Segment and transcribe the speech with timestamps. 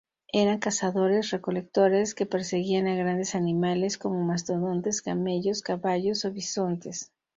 [0.33, 7.11] Eran cazadores-recolectores que perseguían a grandes animales como mastodontes, camellos, caballos o bisontes.